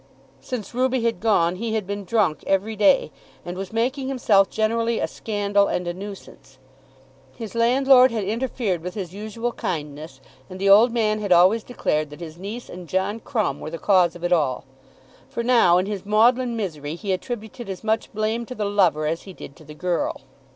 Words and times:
Since 0.39 0.73
Ruby 0.73 1.03
had 1.03 1.19
gone 1.19 1.57
he 1.57 1.75
had 1.75 1.85
been 1.85 2.05
drunk 2.05 2.43
every 2.47 2.75
day, 2.75 3.11
and 3.45 3.55
was 3.55 3.71
making 3.71 4.07
himself 4.07 4.49
generally 4.49 4.97
a 4.99 5.07
scandal 5.07 5.67
and 5.67 5.87
a 5.87 5.93
nuisance. 5.93 6.57
His 7.35 7.53
landlord 7.53 8.09
had 8.09 8.23
interfered 8.23 8.81
with 8.81 8.95
his 8.95 9.13
usual 9.13 9.51
kindness, 9.51 10.19
and 10.49 10.57
the 10.59 10.67
old 10.71 10.91
man 10.91 11.19
had 11.21 11.31
always 11.31 11.63
declared 11.63 12.09
that 12.09 12.19
his 12.19 12.39
niece 12.39 12.67
and 12.67 12.87
John 12.89 13.19
Crumb 13.19 13.59
were 13.59 13.69
the 13.69 13.77
cause 13.77 14.15
of 14.15 14.23
it 14.23 14.33
all; 14.33 14.65
for 15.29 15.43
now, 15.43 15.77
in 15.77 15.85
his 15.85 16.03
maudlin 16.03 16.55
misery, 16.55 16.95
he 16.95 17.13
attributed 17.13 17.69
as 17.69 17.83
much 17.83 18.11
blame 18.11 18.43
to 18.47 18.55
the 18.55 18.65
lover 18.65 19.05
as 19.05 19.21
he 19.21 19.33
did 19.33 19.55
to 19.57 19.63
the 19.63 19.75
girl. 19.75 20.21